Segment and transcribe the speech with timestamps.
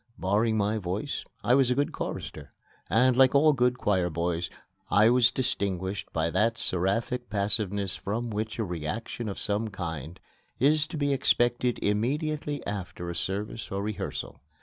[0.17, 2.53] Barring my voice, I was a good chorister,
[2.89, 4.49] and, like all good choir boys,
[4.89, 10.19] I was distinguished by that seraphic passiveness from which a reaction of some kind
[10.59, 14.41] is to be expected immediately after a service or rehearsal.